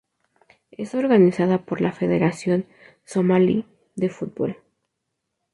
[0.71, 2.65] Es organizada por la Federación
[3.05, 4.57] Somalí de Fútbol.